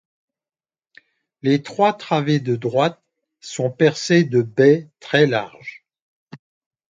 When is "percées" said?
3.69-4.23